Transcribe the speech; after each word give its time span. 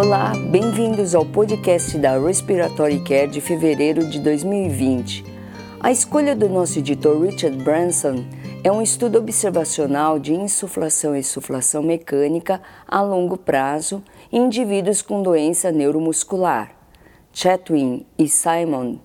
Olá, 0.00 0.32
bem-vindos 0.48 1.12
ao 1.12 1.26
podcast 1.26 1.98
da 1.98 2.16
Respiratory 2.16 3.00
Care 3.00 3.26
de 3.26 3.40
fevereiro 3.40 4.08
de 4.08 4.20
2020. 4.20 5.24
A 5.80 5.90
escolha 5.90 6.36
do 6.36 6.48
nosso 6.48 6.78
editor 6.78 7.20
Richard 7.20 7.56
Branson 7.64 8.24
é 8.62 8.70
um 8.70 8.80
estudo 8.80 9.18
observacional 9.18 10.20
de 10.20 10.32
insuflação 10.32 11.16
e 11.16 11.24
suflação 11.24 11.82
mecânica 11.82 12.62
a 12.86 13.02
longo 13.02 13.36
prazo 13.36 14.00
em 14.30 14.44
indivíduos 14.44 15.02
com 15.02 15.20
doença 15.20 15.72
neuromuscular. 15.72 16.70
Chatwin 17.32 18.06
e 18.16 18.28
Simon 18.28 18.98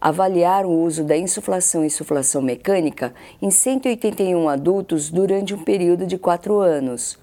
avaliaram 0.00 0.70
o 0.70 0.82
uso 0.82 1.04
da 1.04 1.14
insuflação 1.14 1.84
e 1.84 1.90
suflação 1.90 2.40
mecânica 2.40 3.12
em 3.42 3.50
181 3.50 4.48
adultos 4.48 5.10
durante 5.10 5.52
um 5.52 5.62
período 5.62 6.06
de 6.06 6.16
quatro 6.16 6.58
anos. 6.58 7.18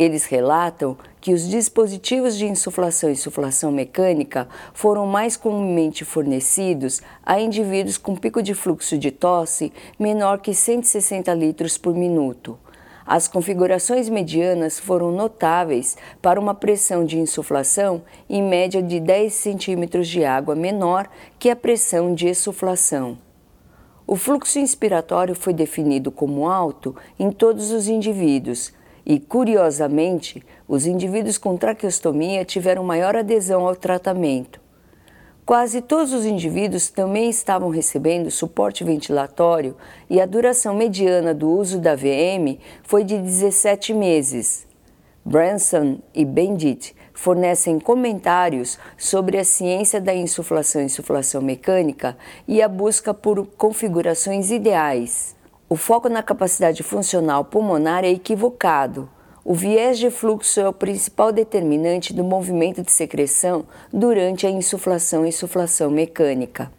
Eles 0.00 0.24
relatam 0.24 0.96
que 1.20 1.34
os 1.34 1.46
dispositivos 1.46 2.34
de 2.34 2.46
insuflação 2.46 3.10
e 3.10 3.12
insuflação 3.12 3.70
mecânica 3.70 4.48
foram 4.72 5.06
mais 5.06 5.36
comumente 5.36 6.06
fornecidos 6.06 7.02
a 7.22 7.38
indivíduos 7.38 7.98
com 7.98 8.16
pico 8.16 8.42
de 8.42 8.54
fluxo 8.54 8.96
de 8.96 9.10
tosse 9.10 9.70
menor 9.98 10.38
que 10.38 10.54
160 10.54 11.34
litros 11.34 11.76
por 11.76 11.94
minuto. 11.94 12.58
As 13.04 13.28
configurações 13.28 14.08
medianas 14.08 14.78
foram 14.78 15.12
notáveis 15.12 15.98
para 16.22 16.40
uma 16.40 16.54
pressão 16.54 17.04
de 17.04 17.18
insuflação 17.18 18.00
em 18.26 18.42
média 18.42 18.82
de 18.82 19.00
10 19.00 19.34
centímetros 19.34 20.08
de 20.08 20.24
água 20.24 20.54
menor 20.54 21.10
que 21.38 21.50
a 21.50 21.56
pressão 21.56 22.14
de 22.14 22.26
exuflação. 22.26 23.18
O 24.06 24.16
fluxo 24.16 24.58
inspiratório 24.58 25.34
foi 25.34 25.52
definido 25.52 26.10
como 26.10 26.48
alto 26.48 26.96
em 27.18 27.30
todos 27.30 27.70
os 27.70 27.86
indivíduos, 27.86 28.72
e, 29.04 29.18
curiosamente, 29.18 30.42
os 30.68 30.86
indivíduos 30.86 31.38
com 31.38 31.56
traqueostomia 31.56 32.44
tiveram 32.44 32.84
maior 32.84 33.16
adesão 33.16 33.66
ao 33.66 33.74
tratamento. 33.74 34.60
Quase 35.50 35.80
todos 35.80 36.12
os 36.12 36.24
indivíduos 36.24 36.90
também 36.90 37.28
estavam 37.28 37.70
recebendo 37.70 38.30
suporte 38.30 38.84
ventilatório 38.84 39.76
e 40.08 40.20
a 40.20 40.26
duração 40.26 40.76
mediana 40.76 41.34
do 41.34 41.50
uso 41.50 41.80
da 41.80 41.96
VM 41.96 42.56
foi 42.84 43.02
de 43.02 43.18
17 43.18 43.92
meses. 43.92 44.64
Branson 45.24 45.98
e 46.14 46.24
Bendit 46.24 46.94
fornecem 47.12 47.80
comentários 47.80 48.78
sobre 48.96 49.38
a 49.38 49.44
ciência 49.44 50.00
da 50.00 50.14
insuflação 50.14 50.80
e 50.80 50.84
insuflação 50.84 51.42
mecânica 51.42 52.16
e 52.46 52.62
a 52.62 52.68
busca 52.68 53.12
por 53.12 53.44
configurações 53.46 54.50
ideais. 54.50 55.34
O 55.72 55.76
foco 55.76 56.08
na 56.08 56.20
capacidade 56.20 56.82
funcional 56.82 57.44
pulmonar 57.44 58.04
é 58.04 58.08
equivocado. 58.08 59.08
O 59.44 59.54
viés 59.54 60.00
de 60.00 60.10
fluxo 60.10 60.58
é 60.58 60.68
o 60.68 60.72
principal 60.72 61.30
determinante 61.30 62.12
do 62.12 62.24
movimento 62.24 62.82
de 62.82 62.90
secreção 62.90 63.64
durante 63.92 64.48
a 64.48 64.50
insuflação 64.50 65.24
e 65.24 65.28
insuflação 65.28 65.88
mecânica. 65.88 66.72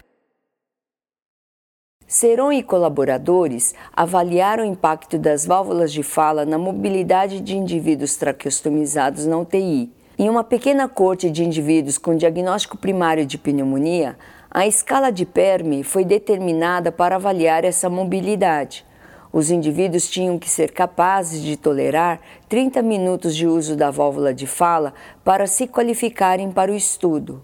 Seron 2.06 2.52
e 2.52 2.62
colaboradores 2.62 3.73
avaliaram 3.94 4.66
o 4.66 4.67
impacto 4.67 5.17
das 5.17 5.45
válvulas 5.45 5.94
de 5.94 6.03
fala 6.03 6.45
na 6.45 6.58
mobilidade 6.58 7.39
de 7.39 7.56
indivíduos 7.56 8.17
traqueostomizados 8.17 9.25
na 9.25 9.38
UTI. 9.38 9.89
Em 10.19 10.30
uma 10.30 10.44
pequena 10.44 10.89
corte 10.89 11.31
de 11.31 11.45
indivíduos 11.45 11.97
com 11.97 12.14
diagnóstico 12.14 12.78
primário 12.78 13.25
de 13.25 13.38
pneumonia, 13.38 14.17
a 14.54 14.68
escala 14.68 15.14
de 15.14 15.26
PERME 15.26 15.82
foi 15.82 16.04
determinada 16.04 16.92
para 16.92 17.16
avaliar 17.16 17.64
essa 17.64 17.90
mobilidade. 17.90 18.86
Os 19.32 19.50
indivíduos 19.50 20.10
tinham 20.10 20.38
que 20.38 20.50
ser 20.50 20.74
capazes 20.74 21.42
de 21.42 21.56
tolerar 21.56 22.20
30 22.50 22.82
minutos 22.82 23.34
de 23.34 23.48
uso 23.48 23.78
da 23.78 23.90
válvula 23.90 24.34
de 24.34 24.46
fala 24.46 24.94
para 25.24 25.48
se 25.48 25.68
qualificarem 25.68 26.52
para 26.52 26.70
o 26.70 26.76
estudo. 26.76 27.42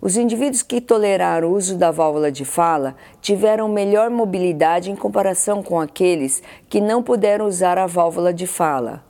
Os 0.00 0.16
indivíduos 0.16 0.62
que 0.62 0.80
toleraram 0.80 1.48
o 1.48 1.56
uso 1.56 1.76
da 1.76 1.90
válvula 1.90 2.30
de 2.30 2.44
fala 2.44 2.94
tiveram 3.20 3.68
melhor 3.68 4.08
mobilidade 4.08 4.88
em 4.88 4.94
comparação 4.94 5.64
com 5.64 5.80
aqueles 5.80 6.44
que 6.68 6.80
não 6.80 7.02
puderam 7.02 7.46
usar 7.46 7.76
a 7.76 7.88
válvula 7.88 8.32
de 8.32 8.46
fala. 8.46 9.04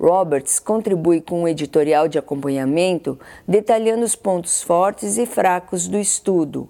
Roberts 0.00 0.58
contribui 0.58 1.20
com 1.20 1.42
um 1.42 1.48
editorial 1.48 2.08
de 2.08 2.18
acompanhamento 2.18 3.18
detalhando 3.46 4.06
os 4.06 4.16
pontos 4.16 4.62
fortes 4.62 5.18
e 5.18 5.26
fracos 5.26 5.86
do 5.86 5.98
estudo. 5.98 6.66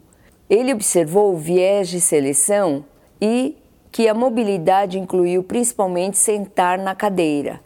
Ele 0.48 0.72
observou 0.72 1.34
o 1.34 1.36
viés 1.36 1.88
de 1.88 2.00
seleção 2.00 2.84
e 3.20 3.56
que 3.92 4.08
a 4.08 4.14
mobilidade 4.14 4.98
incluiu 4.98 5.42
principalmente 5.42 6.16
sentar 6.16 6.78
na 6.78 6.94
cadeira. 6.94 7.60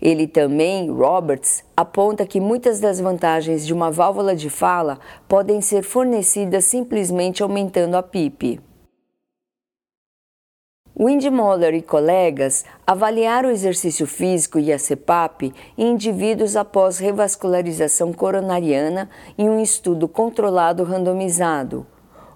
Ele 0.00 0.26
também, 0.26 0.90
Roberts, 0.90 1.64
aponta 1.76 2.26
que 2.26 2.40
muitas 2.40 2.78
das 2.80 3.00
vantagens 3.00 3.66
de 3.66 3.72
uma 3.72 3.90
válvula 3.90 4.36
de 4.36 4.50
fala 4.50 4.98
podem 5.26 5.60
ser 5.60 5.82
fornecidas 5.82 6.66
simplesmente 6.66 7.42
aumentando 7.42 7.96
a 7.96 8.02
PIP. 8.02 8.60
Windmoller 10.98 11.74
e 11.74 11.82
colegas 11.82 12.64
avaliaram 12.86 13.50
o 13.50 13.52
exercício 13.52 14.06
físico 14.06 14.58
e 14.58 14.72
a 14.72 14.78
CPAP 14.78 15.52
em 15.76 15.92
indivíduos 15.92 16.56
após 16.56 16.98
revascularização 16.98 18.12
coronariana 18.14 19.10
em 19.36 19.48
um 19.48 19.60
estudo 19.60 20.08
controlado 20.08 20.84
randomizado. 20.84 21.86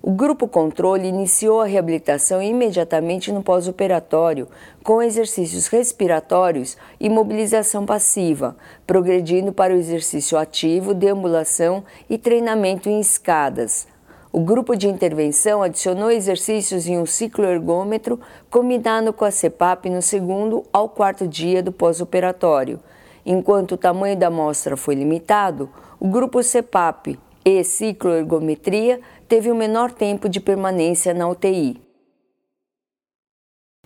O 0.02 0.12
grupo 0.12 0.48
controle 0.48 1.06
iniciou 1.06 1.60
a 1.60 1.66
reabilitação 1.66 2.42
imediatamente 2.42 3.30
no 3.30 3.42
pós-operatório, 3.42 4.48
com 4.82 5.02
exercícios 5.02 5.66
respiratórios 5.66 6.78
e 6.98 7.10
mobilização 7.10 7.84
passiva, 7.84 8.56
progredindo 8.86 9.52
para 9.52 9.74
o 9.74 9.76
exercício 9.76 10.38
ativo, 10.38 10.94
deambulação 10.94 11.84
e 12.08 12.16
treinamento 12.16 12.88
em 12.88 12.98
escadas. 12.98 13.86
O 14.32 14.40
grupo 14.40 14.74
de 14.74 14.88
intervenção 14.88 15.62
adicionou 15.62 16.10
exercícios 16.10 16.86
em 16.86 16.96
um 16.96 17.04
ciclo 17.04 17.44
ergômetro, 17.44 18.18
combinado 18.48 19.12
com 19.12 19.26
a 19.26 19.30
CEPAP 19.30 19.90
no 19.90 20.00
segundo 20.00 20.64
ao 20.72 20.88
quarto 20.88 21.28
dia 21.28 21.62
do 21.62 21.72
pós-operatório. 21.72 22.80
Enquanto 23.26 23.72
o 23.72 23.76
tamanho 23.76 24.16
da 24.16 24.28
amostra 24.28 24.78
foi 24.78 24.94
limitado, 24.94 25.68
o 25.98 26.08
grupo 26.08 26.42
CEPAP 26.42 27.18
e 27.44 27.64
cicloergometria 27.64 29.00
teve 29.30 29.48
o 29.48 29.54
menor 29.54 29.92
tempo 29.92 30.28
de 30.28 30.40
permanência 30.40 31.14
na 31.14 31.28
UTI. 31.28 31.80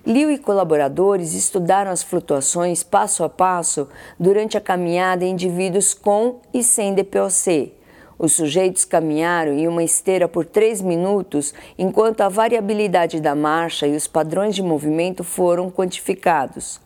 Liu 0.07 0.31
e 0.31 0.39
colaboradores 0.39 1.35
estudaram 1.35 1.91
as 1.91 2.03
flutuações 2.03 2.83
passo 2.83 3.23
a 3.23 3.29
passo 3.29 3.87
durante 4.19 4.57
a 4.57 4.61
caminhada 4.61 5.23
em 5.23 5.33
indivíduos 5.33 5.93
com 5.93 6.41
e 6.53 6.65
sem 6.65 6.95
DPOC. 6.95 7.75
Os 8.19 8.33
sujeitos 8.33 8.87
caminharam 8.87 9.53
em 9.53 9.69
uma 9.69 9.85
esteira 9.85 10.27
por 10.27 10.47
três 10.47 10.81
minutos 10.81 11.53
enquanto 11.77 12.23
a 12.23 12.29
variabilidade 12.31 13.21
da 13.21 13.35
marcha 13.35 13.87
e 13.87 13.95
os 13.95 14.07
padrões 14.07 14.55
de 14.55 14.63
movimento 14.63 15.23
foram 15.23 15.71
quantificados. 15.71 16.81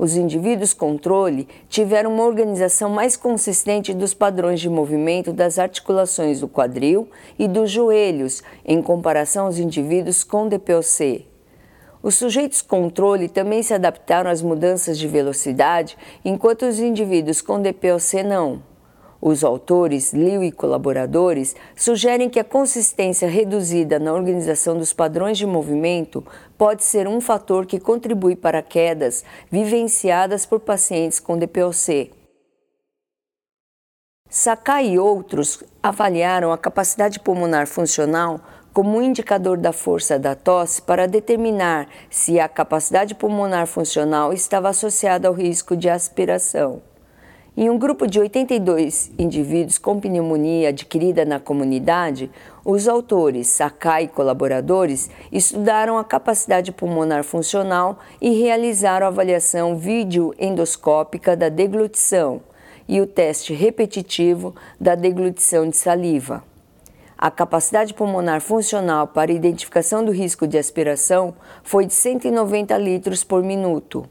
Os 0.00 0.16
indivíduos 0.16 0.72
controle 0.72 1.46
tiveram 1.68 2.10
uma 2.14 2.24
organização 2.24 2.88
mais 2.88 3.18
consistente 3.18 3.92
dos 3.92 4.14
padrões 4.14 4.58
de 4.58 4.70
movimento 4.70 5.30
das 5.30 5.58
articulações 5.58 6.40
do 6.40 6.48
quadril 6.48 7.06
e 7.38 7.46
dos 7.46 7.70
joelhos, 7.70 8.42
em 8.64 8.80
comparação 8.80 9.44
aos 9.44 9.58
indivíduos 9.58 10.24
com 10.24 10.48
DPOC. 10.48 11.26
Os 12.02 12.14
sujeitos 12.14 12.62
controle 12.62 13.28
também 13.28 13.62
se 13.62 13.74
adaptaram 13.74 14.30
às 14.30 14.40
mudanças 14.40 14.98
de 14.98 15.06
velocidade, 15.06 15.98
enquanto 16.24 16.64
os 16.64 16.80
indivíduos 16.80 17.42
com 17.42 17.60
DPOC 17.60 18.22
não. 18.22 18.69
Os 19.22 19.44
autores, 19.44 20.14
Liu 20.14 20.42
e 20.42 20.50
colaboradores, 20.50 21.54
sugerem 21.76 22.30
que 22.30 22.40
a 22.40 22.44
consistência 22.44 23.28
reduzida 23.28 23.98
na 23.98 24.14
organização 24.14 24.78
dos 24.78 24.94
padrões 24.94 25.36
de 25.36 25.44
movimento 25.44 26.24
pode 26.56 26.82
ser 26.82 27.06
um 27.06 27.20
fator 27.20 27.66
que 27.66 27.78
contribui 27.78 28.34
para 28.34 28.62
quedas 28.62 29.22
vivenciadas 29.50 30.46
por 30.46 30.60
pacientes 30.60 31.20
com 31.20 31.36
DPOC. 31.36 32.12
Sakai 34.30 34.90
e 34.90 34.98
outros 34.98 35.62
avaliaram 35.82 36.52
a 36.52 36.56
capacidade 36.56 37.20
pulmonar 37.20 37.66
funcional 37.66 38.40
como 38.72 38.96
um 38.96 39.02
indicador 39.02 39.58
da 39.58 39.72
força 39.72 40.18
da 40.18 40.34
tosse 40.34 40.80
para 40.80 41.08
determinar 41.08 41.88
se 42.08 42.38
a 42.38 42.48
capacidade 42.48 43.14
pulmonar 43.14 43.66
funcional 43.66 44.32
estava 44.32 44.68
associada 44.68 45.28
ao 45.28 45.34
risco 45.34 45.76
de 45.76 45.90
aspiração. 45.90 46.89
Em 47.56 47.68
um 47.68 47.76
grupo 47.76 48.06
de 48.06 48.20
82 48.20 49.10
indivíduos 49.18 49.76
com 49.76 49.98
pneumonia 49.98 50.68
adquirida 50.68 51.24
na 51.24 51.40
comunidade, 51.40 52.30
os 52.64 52.86
autores, 52.86 53.48
Sakai 53.48 54.04
e 54.04 54.08
colaboradores 54.08 55.10
estudaram 55.32 55.98
a 55.98 56.04
capacidade 56.04 56.70
pulmonar 56.70 57.24
funcional 57.24 57.98
e 58.20 58.40
realizaram 58.40 59.04
a 59.04 59.08
avaliação 59.08 59.76
videoendoscópica 59.76 61.36
da 61.36 61.48
deglutição 61.48 62.40
e 62.88 63.00
o 63.00 63.06
teste 63.06 63.52
repetitivo 63.52 64.54
da 64.80 64.94
deglutição 64.94 65.68
de 65.68 65.76
saliva. 65.76 66.44
A 67.18 67.32
capacidade 67.32 67.94
pulmonar 67.94 68.40
funcional 68.40 69.08
para 69.08 69.32
identificação 69.32 70.04
do 70.04 70.12
risco 70.12 70.46
de 70.46 70.56
aspiração 70.56 71.34
foi 71.64 71.84
de 71.84 71.94
190 71.94 72.78
litros 72.78 73.24
por 73.24 73.42
minuto. 73.42 74.08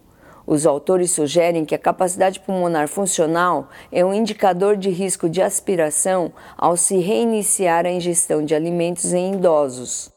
Os 0.52 0.66
autores 0.66 1.12
sugerem 1.12 1.64
que 1.64 1.76
a 1.76 1.78
capacidade 1.78 2.40
pulmonar 2.40 2.88
funcional 2.88 3.70
é 3.92 4.04
um 4.04 4.12
indicador 4.12 4.76
de 4.76 4.90
risco 4.90 5.30
de 5.30 5.44
aspiração 5.44 6.34
ao 6.58 6.76
se 6.76 6.98
reiniciar 6.98 7.86
a 7.86 7.92
ingestão 7.92 8.44
de 8.44 8.56
alimentos 8.56 9.14
em 9.14 9.36
idosos. 9.36 10.12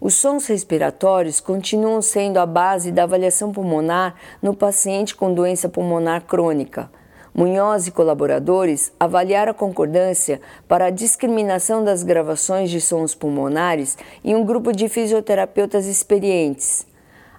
Os 0.00 0.14
sons 0.14 0.46
respiratórios 0.46 1.40
continuam 1.40 2.00
sendo 2.00 2.38
a 2.38 2.46
base 2.46 2.90
da 2.90 3.02
avaliação 3.02 3.52
pulmonar 3.52 4.14
no 4.40 4.56
paciente 4.56 5.14
com 5.14 5.34
doença 5.34 5.68
pulmonar 5.68 6.24
crônica. 6.24 6.90
Munhoz 7.34 7.86
e 7.86 7.90
colaboradores 7.90 8.94
avaliaram 8.98 9.50
a 9.50 9.54
concordância 9.54 10.40
para 10.66 10.86
a 10.86 10.90
discriminação 10.90 11.84
das 11.84 12.02
gravações 12.02 12.70
de 12.70 12.80
sons 12.80 13.14
pulmonares 13.14 13.98
em 14.24 14.34
um 14.34 14.42
grupo 14.42 14.72
de 14.72 14.88
fisioterapeutas 14.88 15.84
experientes. 15.84 16.90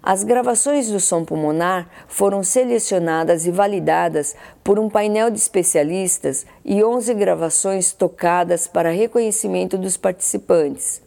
As 0.05 0.25
gravações 0.25 0.89
do 0.89 0.99
som 0.99 1.23
pulmonar 1.23 1.87
foram 2.09 2.43
selecionadas 2.43 3.47
e 3.47 3.51
validadas 3.51 4.35
por 4.61 4.77
um 4.77 4.89
painel 4.89 5.31
de 5.31 5.39
especialistas 5.39 6.45
e 6.65 6.83
11 6.83 7.13
gravações 7.13 7.93
tocadas 7.93 8.67
para 8.67 8.89
reconhecimento 8.89 9.77
dos 9.77 9.95
participantes. 9.95 11.01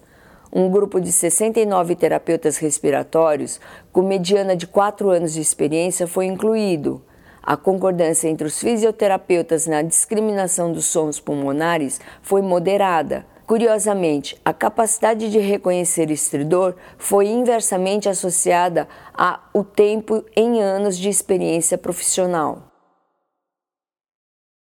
Um 0.51 0.71
grupo 0.71 0.99
de 0.99 1.13
69 1.13 1.95
terapeutas 1.95 2.57
respiratórios, 2.57 3.61
com 3.93 4.01
mediana 4.01 4.57
de 4.57 4.67
4 4.67 5.11
anos 5.11 5.35
de 5.35 5.43
experiência, 5.43 6.07
foi 6.07 6.25
incluído. 6.25 7.03
A 7.43 7.55
concordância 7.55 8.29
entre 8.29 8.47
os 8.47 8.59
fisioterapeutas 8.59 9.67
na 9.67 9.83
discriminação 9.83 10.73
dos 10.73 10.87
sons 10.87 11.21
pulmonares 11.21 12.01
foi 12.23 12.41
moderada 12.41 13.27
Curiosamente, 13.47 14.37
a 14.45 14.53
capacidade 14.53 15.31
de 15.31 15.39
reconhecer 15.39 16.11
estridor 16.11 16.75
foi 16.99 17.29
inversamente 17.29 18.09
associada 18.09 18.89
ao 19.15 19.63
tempo 19.63 20.25
em 20.35 20.61
anos 20.61 20.99
de 20.99 21.09
experiência 21.09 21.79
profissional. 21.79 22.73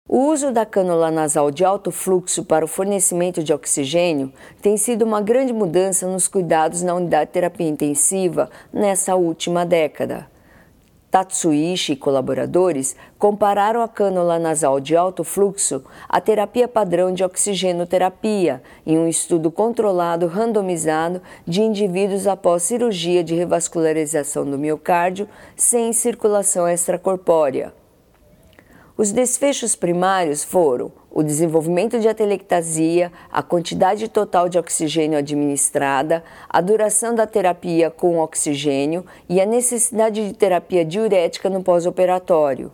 O 0.08 0.28
uso 0.28 0.52
da 0.52 0.66
cânula 0.66 1.10
nasal 1.10 1.50
de 1.50 1.64
alto 1.64 1.92
fluxo 1.92 2.44
para 2.44 2.66
o 2.66 2.68
fornecimento 2.68 3.42
de 3.42 3.54
oxigênio 3.54 4.34
tem 4.62 4.76
sido 4.76 5.06
uma 5.06 5.22
grande 5.22 5.54
mudança 5.54 6.06
nos 6.06 6.28
cuidados 6.28 6.82
na 6.82 6.94
unidade 6.94 7.28
de 7.28 7.34
terapia 7.34 7.70
intensiva 7.70 8.50
nessa 8.72 9.16
última 9.16 9.66
década. 9.66 10.33
Tatsuishi 11.14 11.94
e 11.94 11.96
colaboradores 11.96 12.96
compararam 13.20 13.84
a 13.84 13.88
cânula 13.88 14.40
nasal 14.40 14.80
de 14.80 14.96
alto 14.96 15.24
fluxo 15.24 15.84
à 16.10 16.20
terapia 16.20 16.68
padrão 16.68 17.14
de 17.14 17.24
oxigenoterapia 17.24 18.64
em 18.84 18.98
um 18.98 19.08
estudo 19.08 19.52
controlado 19.52 20.26
randomizado 20.26 21.22
de 21.46 21.62
indivíduos 21.62 22.26
após 22.26 22.64
cirurgia 22.64 23.24
de 23.24 23.36
revascularização 23.36 24.44
do 24.44 24.58
miocárdio 24.58 25.30
sem 25.56 25.94
circulação 25.94 26.68
extracorpórea. 26.68 27.76
Os 28.98 29.12
desfechos 29.12 29.76
primários 29.76 30.44
foram 30.44 30.92
o 31.14 31.22
desenvolvimento 31.22 32.00
de 32.00 32.10
atelectasia, 32.10 33.12
a 33.32 33.44
quantidade 33.44 34.08
total 34.08 34.50
de 34.50 34.58
oxigênio 34.58 35.20
administrada, 35.20 36.24
a 36.50 36.60
duração 36.60 37.14
da 37.14 37.28
terapia 37.28 37.92
com 37.92 38.18
oxigênio 38.18 39.06
e 39.30 39.40
a 39.40 39.46
necessidade 39.46 40.28
de 40.28 40.34
terapia 40.34 40.84
diurética 40.84 41.50
no 41.50 41.64
pós-operatório. 41.64 42.72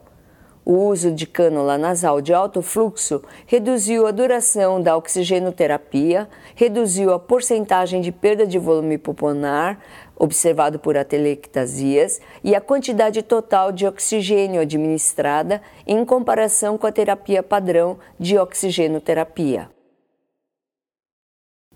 O 0.69 0.85
uso 0.85 1.11
de 1.11 1.25
cânula 1.25 1.79
nasal 1.79 2.21
de 2.21 2.31
alto 2.31 2.61
fluxo 2.61 3.23
reduziu 3.47 4.05
a 4.05 4.11
duração 4.11 4.79
da 4.79 4.95
oxigenoterapia, 4.95 6.29
reduziu 6.53 7.11
a 7.11 7.17
porcentagem 7.17 8.01
de 8.01 8.11
perda 8.11 8.45
de 8.45 8.59
volume 8.59 8.99
pulmonar, 8.99 9.79
observado 10.15 10.77
por 10.77 10.95
atelectasias, 10.95 12.21
e 12.43 12.53
a 12.53 12.61
quantidade 12.61 13.23
total 13.23 13.71
de 13.71 13.87
oxigênio 13.87 14.61
administrada 14.61 15.59
em 15.87 16.05
comparação 16.05 16.77
com 16.77 16.85
a 16.85 16.91
terapia 16.91 17.41
padrão 17.41 17.97
de 18.19 18.37
oxigenoterapia. 18.37 19.78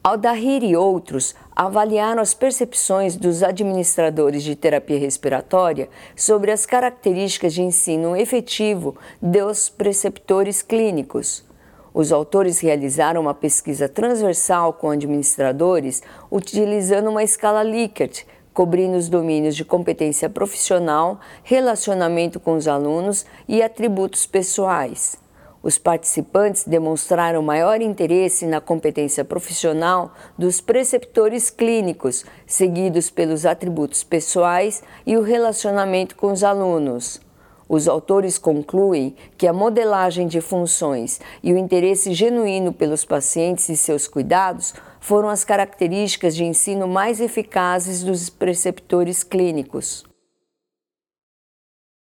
Aldahir 0.05 0.65
e 0.65 0.75
outros 0.75 1.33
avaliaram 1.55 2.21
as 2.21 2.33
percepções 2.33 3.15
dos 3.15 3.41
administradores 3.41 4.43
de 4.43 4.53
terapia 4.53 4.99
respiratória 4.99 5.87
sobre 6.13 6.51
as 6.51 6.65
características 6.65 7.53
de 7.53 7.61
ensino 7.61 8.13
efetivo 8.13 8.97
dos 9.21 9.69
preceptores 9.69 10.61
clínicos. 10.61 11.45
Os 11.93 12.11
autores 12.11 12.59
realizaram 12.59 13.21
uma 13.21 13.33
pesquisa 13.33 13.87
transversal 13.87 14.73
com 14.73 14.89
administradores 14.89 16.03
utilizando 16.29 17.09
uma 17.09 17.23
escala 17.23 17.63
Likert, 17.63 18.25
cobrindo 18.53 18.97
os 18.97 19.07
domínios 19.07 19.55
de 19.55 19.63
competência 19.63 20.29
profissional, 20.29 21.17
relacionamento 21.43 22.41
com 22.41 22.57
os 22.57 22.67
alunos 22.67 23.25
e 23.47 23.63
atributos 23.63 24.25
pessoais. 24.25 25.22
Os 25.63 25.77
participantes 25.77 26.65
demonstraram 26.65 27.41
maior 27.41 27.81
interesse 27.81 28.45
na 28.45 28.59
competência 28.59 29.23
profissional 29.23 30.11
dos 30.37 30.59
preceptores 30.59 31.49
clínicos, 31.49 32.25
seguidos 32.45 33.09
pelos 33.09 33.45
atributos 33.45 34.03
pessoais 34.03 34.83
e 35.07 35.15
o 35.15 35.21
relacionamento 35.21 36.17
com 36.17 36.33
os 36.33 36.43
alunos. 36.43 37.21
Os 37.69 37.87
autores 37.87 38.37
concluem 38.37 39.15
que 39.37 39.47
a 39.47 39.53
modelagem 39.53 40.27
de 40.27 40.41
funções 40.41 41.21
e 41.41 41.53
o 41.53 41.57
interesse 41.57 42.13
genuíno 42.13 42.73
pelos 42.73 43.05
pacientes 43.05 43.69
e 43.69 43.77
seus 43.77 44.05
cuidados 44.05 44.73
foram 44.99 45.29
as 45.29 45.45
características 45.45 46.35
de 46.35 46.43
ensino 46.43 46.89
mais 46.89 47.21
eficazes 47.21 48.03
dos 48.03 48.29
preceptores 48.29 49.23
clínicos. 49.23 50.03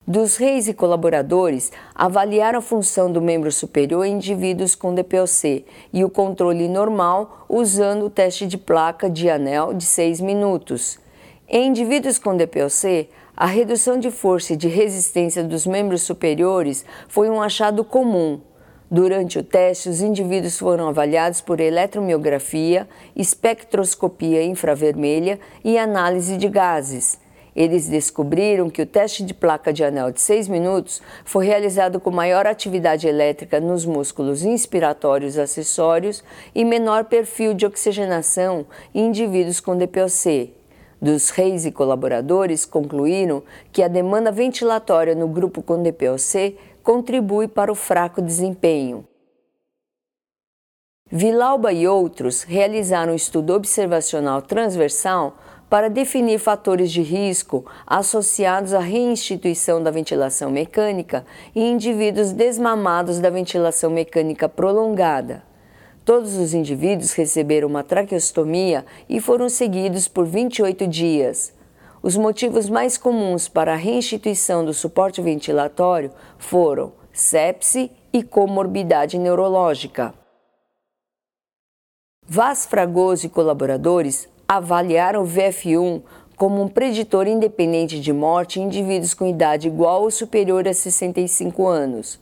Dos 0.06 0.36
reis 0.36 0.68
e 0.68 0.74
colaboradores, 0.74 1.72
avaliaram 1.96 2.60
a 2.60 2.62
função 2.62 3.10
do 3.10 3.22
membro 3.22 3.50
superior 3.50 4.06
em 4.06 4.16
indivíduos 4.16 4.76
com 4.76 4.94
DPOC 4.94 5.66
e 5.94 6.04
o 6.04 6.10
controle 6.10 6.68
normal 6.68 7.46
usando 7.48 8.08
o 8.08 8.10
teste 8.10 8.46
de 8.46 8.58
placa 8.58 9.10
de 9.10 9.30
anel 9.30 9.74
de 9.74 9.86
6 9.86 10.20
minutos. 10.20 11.00
Em 11.48 11.70
indivíduos 11.70 12.20
com 12.20 12.36
DPOC, 12.36 13.08
a 13.36 13.46
redução 13.46 13.98
de 13.98 14.12
força 14.12 14.52
e 14.52 14.58
de 14.58 14.68
resistência 14.68 15.42
dos 15.42 15.66
membros 15.66 16.02
superiores 16.02 16.84
foi 17.08 17.30
um 17.30 17.42
achado 17.42 17.82
comum. 17.86 18.42
Durante 18.92 19.40
o 19.40 19.44
teste, 19.44 19.88
os 19.88 20.02
indivíduos 20.02 20.60
foram 20.60 20.90
avaliados 20.90 21.40
por 21.40 21.62
eletromiografia, 21.62 22.90
espectroscopia 23.16 24.44
infravermelha 24.44 25.40
e 25.64 25.78
análise 25.78 26.36
de 26.36 26.50
gases. 26.50 27.23
Eles 27.56 27.88
descobriram 27.88 28.70
que 28.70 28.82
o 28.82 28.86
teste 28.86 29.24
de 29.24 29.34
placa 29.34 29.72
de 29.72 29.84
anel 29.84 30.12
de 30.12 30.20
6 30.22 30.48
minutos 30.48 31.02
foi 31.24 31.46
realizado 31.46 32.00
com 32.00 32.10
maior 32.12 32.48
atividade 32.48 33.08
elétrica 33.08 33.60
nos 33.60 33.86
músculos 33.86 34.44
inspiratórios 34.44 35.38
acessórios 35.38 36.24
e 36.56 36.66
menor 36.66 37.06
perfil 37.06 37.54
de 37.54 37.66
oxigenação 37.66 38.66
em 38.94 39.08
indivíduos 39.08 39.60
com 39.60 39.78
DPOC 39.78 40.54
dos 41.04 41.32
reis 41.32 41.66
e 41.66 41.72
colaboradores 41.72 42.66
concluíram 42.66 43.44
que 43.74 43.84
a 43.84 43.90
demanda 43.90 44.32
ventilatória 44.32 45.14
no 45.14 45.28
grupo 45.28 45.62
com 45.62 45.84
DPOC 45.84 46.58
contribui 46.82 47.46
para 47.46 47.70
o 47.70 47.76
fraco 47.76 48.22
desempenho. 48.22 49.06
Vilauba 51.12 51.74
e 51.74 51.86
outros 51.86 52.44
realizaram 52.44 53.12
um 53.12 53.16
estudo 53.16 53.54
observacional 53.54 54.42
transversal 54.42 55.38
para 55.74 55.90
definir 55.90 56.38
fatores 56.38 56.92
de 56.92 57.02
risco 57.02 57.66
associados 57.88 58.76
à 58.76 58.80
reinstituição 58.80 59.82
da 59.82 59.90
ventilação 59.90 60.52
mecânica 60.52 61.26
em 61.56 61.72
indivíduos 61.72 62.32
desmamados 62.32 63.18
da 63.20 63.32
ventilação 63.32 63.90
mecânica 63.90 64.48
prolongada. 64.48 65.44
Todos 66.06 66.36
os 66.36 66.54
indivíduos 66.54 67.14
receberam 67.14 67.68
uma 67.68 67.84
traqueostomia 67.84 68.86
e 69.10 69.20
foram 69.20 69.50
seguidos 69.50 70.08
por 70.08 70.28
28 70.28 70.86
dias. 70.86 71.52
Os 72.04 72.16
motivos 72.16 72.70
mais 72.70 72.96
comuns 72.96 73.48
para 73.48 73.74
a 73.74 73.76
reinstituição 73.76 74.64
do 74.64 74.76
suporte 74.76 75.24
ventilatório 75.24 76.12
foram 76.38 76.94
sepse 77.12 77.90
e 78.14 78.22
comorbidade 78.22 79.18
neurológica. 79.18 80.14
Vaz 82.28 82.64
Fragoso 82.64 83.26
e 83.26 83.30
colaboradores 83.30 84.32
avaliaram 84.56 85.24
o 85.24 85.28
VF1 85.28 86.02
como 86.36 86.62
um 86.62 86.68
preditor 86.68 87.28
independente 87.28 88.00
de 88.00 88.12
morte 88.12 88.60
em 88.60 88.64
indivíduos 88.64 89.14
com 89.14 89.26
idade 89.26 89.68
igual 89.68 90.04
ou 90.04 90.12
superior 90.12 90.68
a 90.68 90.74
65 90.74 91.68
anos. 91.68 92.20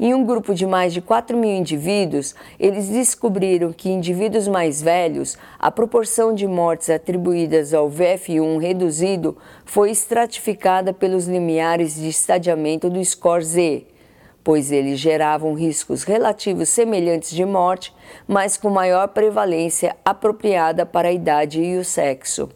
Em 0.00 0.14
um 0.14 0.24
grupo 0.24 0.54
de 0.54 0.64
mais 0.64 0.92
de 0.92 1.00
4 1.00 1.36
mil 1.36 1.50
indivíduos, 1.50 2.32
eles 2.58 2.88
descobriram 2.88 3.72
que 3.72 3.88
em 3.88 3.96
indivíduos 3.96 4.46
mais 4.46 4.80
velhos, 4.80 5.36
a 5.58 5.72
proporção 5.72 6.32
de 6.32 6.46
mortes 6.46 6.88
atribuídas 6.88 7.74
ao 7.74 7.90
VF1 7.90 8.60
reduzido 8.60 9.36
foi 9.64 9.90
estratificada 9.90 10.92
pelos 10.92 11.26
limiares 11.26 11.96
de 11.96 12.08
estadiamento 12.08 12.88
do 12.88 13.04
score 13.04 13.42
Z, 13.42 13.86
pois 14.42 14.72
eles 14.72 14.98
geravam 14.98 15.54
riscos 15.54 16.04
relativos 16.04 16.68
semelhantes 16.68 17.30
de 17.30 17.44
morte, 17.44 17.94
mas 18.26 18.56
com 18.56 18.70
maior 18.70 19.08
prevalência 19.08 19.96
apropriada 20.04 20.86
para 20.86 21.08
a 21.08 21.12
idade 21.12 21.60
e 21.60 21.76
o 21.76 21.84
sexo. 21.84 22.48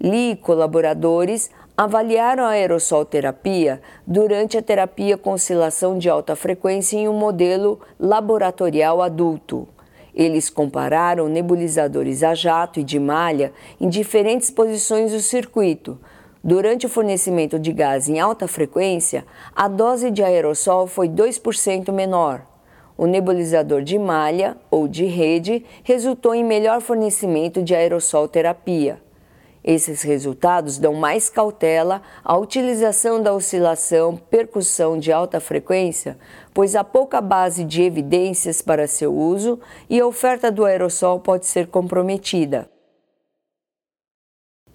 Lee 0.00 0.32
e 0.32 0.36
colaboradores 0.36 1.50
avaliaram 1.76 2.44
a 2.44 2.50
aerossol 2.50 3.04
terapia 3.04 3.82
durante 4.06 4.56
a 4.56 4.62
terapia 4.62 5.18
com 5.18 5.32
oscilação 5.32 5.98
de 5.98 6.08
alta 6.08 6.34
frequência 6.34 6.96
em 6.96 7.08
um 7.08 7.12
modelo 7.12 7.80
laboratorial 7.98 9.02
adulto. 9.02 9.68
Eles 10.14 10.48
compararam 10.48 11.28
nebulizadores 11.28 12.22
a 12.22 12.34
jato 12.34 12.80
e 12.80 12.84
de 12.84 12.98
malha 12.98 13.52
em 13.78 13.90
diferentes 13.90 14.50
posições 14.50 15.12
do 15.12 15.20
circuito. 15.20 15.98
Durante 16.46 16.86
o 16.86 16.88
fornecimento 16.88 17.58
de 17.58 17.72
gás 17.72 18.08
em 18.08 18.20
alta 18.20 18.46
frequência, 18.46 19.26
a 19.52 19.66
dose 19.66 20.12
de 20.12 20.22
aerossol 20.22 20.86
foi 20.86 21.08
2% 21.08 21.90
menor. 21.90 22.46
O 22.96 23.04
nebulizador 23.04 23.82
de 23.82 23.98
malha 23.98 24.56
ou 24.70 24.86
de 24.86 25.06
rede 25.06 25.66
resultou 25.82 26.36
em 26.36 26.44
melhor 26.44 26.80
fornecimento 26.80 27.64
de 27.64 27.74
aerossol 27.74 28.28
terapia. 28.28 29.02
Esses 29.64 30.02
resultados 30.02 30.78
dão 30.78 30.94
mais 30.94 31.28
cautela 31.28 32.00
à 32.22 32.36
utilização 32.38 33.20
da 33.20 33.34
oscilação 33.34 34.16
percussão 34.16 34.96
de 34.96 35.10
alta 35.10 35.40
frequência, 35.40 36.16
pois 36.54 36.76
há 36.76 36.84
pouca 36.84 37.20
base 37.20 37.64
de 37.64 37.82
evidências 37.82 38.62
para 38.62 38.86
seu 38.86 39.12
uso 39.12 39.58
e 39.90 39.98
a 39.98 40.06
oferta 40.06 40.52
do 40.52 40.64
aerossol 40.64 41.18
pode 41.18 41.44
ser 41.44 41.66
comprometida. 41.66 42.70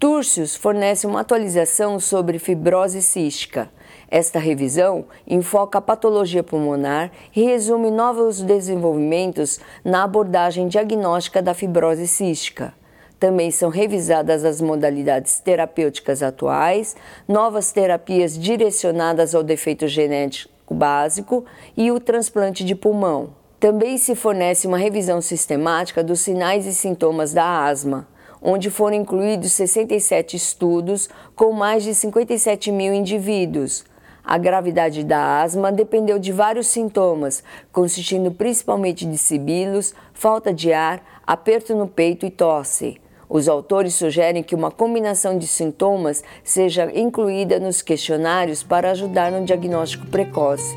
Túrcios 0.02 0.56
fornece 0.56 1.06
uma 1.06 1.20
atualização 1.20 2.00
sobre 2.00 2.40
fibrose 2.40 3.00
cística. 3.00 3.70
Esta 4.10 4.40
revisão 4.40 5.04
enfoca 5.24 5.78
a 5.78 5.80
patologia 5.80 6.42
pulmonar 6.42 7.12
e 7.36 7.44
resume 7.44 7.88
novos 7.88 8.42
desenvolvimentos 8.42 9.60
na 9.84 10.02
abordagem 10.02 10.66
diagnóstica 10.66 11.40
da 11.40 11.54
fibrose 11.54 12.08
cística. 12.08 12.74
Também 13.16 13.52
são 13.52 13.70
revisadas 13.70 14.44
as 14.44 14.60
modalidades 14.60 15.38
terapêuticas 15.38 16.20
atuais, 16.20 16.96
novas 17.28 17.70
terapias 17.70 18.36
direcionadas 18.36 19.36
ao 19.36 19.44
defeito 19.44 19.86
genético 19.86 20.74
básico 20.74 21.44
e 21.76 21.92
o 21.92 22.00
transplante 22.00 22.64
de 22.64 22.74
pulmão. 22.74 23.36
Também 23.60 23.96
se 23.96 24.16
fornece 24.16 24.66
uma 24.66 24.78
revisão 24.78 25.20
sistemática 25.20 26.02
dos 26.02 26.18
sinais 26.18 26.66
e 26.66 26.74
sintomas 26.74 27.32
da 27.32 27.64
asma, 27.64 28.08
onde 28.42 28.70
foram 28.70 28.96
incluídos 28.96 29.52
67 29.52 30.36
estudos 30.36 31.08
com 31.36 31.52
mais 31.52 31.84
de 31.84 31.94
57 31.94 32.72
mil 32.72 32.92
indivíduos. 32.92 33.84
A 34.24 34.38
gravidade 34.38 35.04
da 35.04 35.42
asma 35.42 35.72
dependeu 35.72 36.18
de 36.18 36.32
vários 36.32 36.68
sintomas, 36.68 37.42
consistindo 37.72 38.30
principalmente 38.30 39.04
de 39.04 39.18
sibilos, 39.18 39.94
falta 40.12 40.52
de 40.52 40.72
ar, 40.72 41.02
aperto 41.26 41.74
no 41.74 41.88
peito 41.88 42.24
e 42.24 42.30
tosse. 42.30 43.00
Os 43.28 43.48
autores 43.48 43.94
sugerem 43.94 44.42
que 44.42 44.54
uma 44.54 44.70
combinação 44.70 45.38
de 45.38 45.46
sintomas 45.46 46.22
seja 46.44 46.90
incluída 46.94 47.58
nos 47.58 47.80
questionários 47.80 48.62
para 48.62 48.90
ajudar 48.90 49.32
no 49.32 49.44
diagnóstico 49.44 50.06
precoce. 50.06 50.76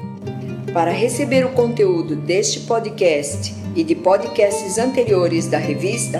Para 0.74 0.92
receber 0.92 1.46
o 1.46 1.52
conteúdo 1.52 2.16
deste 2.16 2.62
podcast 2.62 3.54
e 3.76 3.84
de 3.84 3.94
podcasts 3.94 4.78
anteriores 4.78 5.48
da 5.48 5.58
revista, 5.58 6.20